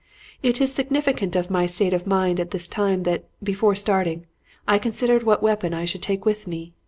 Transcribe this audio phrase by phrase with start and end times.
[0.41, 4.25] "It is significant of my state of mind at this time that, before starting,
[4.67, 6.73] I considered what weapon I should take with me.